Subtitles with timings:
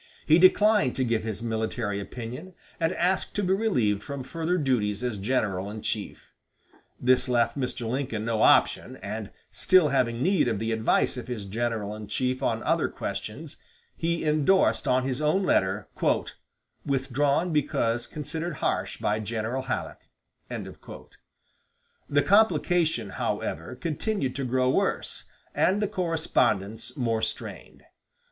[0.25, 5.03] He declined to give his military opinion, and asked to be relieved from further duties
[5.03, 6.31] as general in chief.
[6.99, 7.87] This left Mr.
[7.87, 12.41] Lincoln no option, and still having need of the advice of his general in chief
[12.41, 13.57] on other questions,
[13.95, 15.87] he indorsed on his own letter,
[16.83, 20.09] "withdrawn because considered harsh by General Halleck."
[20.49, 27.83] The complication, however, continued to grow worse, and the correspondence more strained.